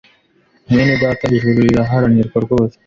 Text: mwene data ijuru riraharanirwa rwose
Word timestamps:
mwene 0.69 0.93
data 1.03 1.23
ijuru 1.35 1.57
riraharanirwa 1.67 2.37
rwose 2.45 2.75